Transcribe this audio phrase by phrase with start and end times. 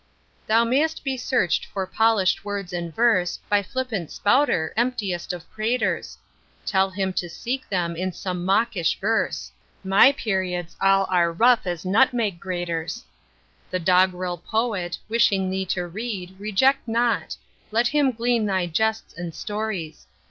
[0.47, 6.17] Thou may'st be searched for polish'd words and verse By flippant spouter, emptiest of praters:
[6.65, 9.51] Tell him to seek them in some mawkish verse:
[9.83, 13.05] My periods all are rough as nutmeg graters.
[13.69, 17.37] The doggerel poet, wishing thee to read, Reject not;
[17.69, 20.07] let him glean thy jests and stories.